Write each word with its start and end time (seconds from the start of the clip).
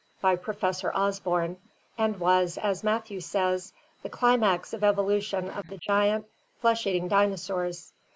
and 0.15 0.21
PL 0.21 0.29
X), 0.31 0.37
by 0.39 0.43
Professor 0.43 0.91
Osborn, 0.95 1.57
and 1.95 2.19
was, 2.19 2.57
as 2.57 2.83
Matthew 2.83 3.19
says, 3.19 3.71
"the 4.01 4.09
climax 4.09 4.73
of 4.73 4.83
evolution 4.83 5.47
of 5.51 5.67
the 5.67 5.77
giant 5.77 6.25
flesh 6.59 6.87
eating 6.87 7.07
dinosaurs. 7.07 7.93